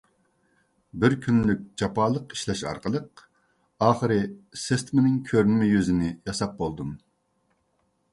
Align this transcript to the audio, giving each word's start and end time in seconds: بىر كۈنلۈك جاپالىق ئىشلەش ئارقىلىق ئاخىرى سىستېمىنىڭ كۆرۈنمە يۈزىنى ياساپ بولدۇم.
بىر 1.01 1.13
كۈنلۈك 1.25 1.59
جاپالىق 1.81 2.33
ئىشلەش 2.35 2.63
ئارقىلىق 2.69 3.23
ئاخىرى 3.89 4.17
سىستېمىنىڭ 4.61 5.19
كۆرۈنمە 5.29 5.69
يۈزىنى 5.73 6.09
ياساپ 6.31 6.57
بولدۇم. 6.63 6.95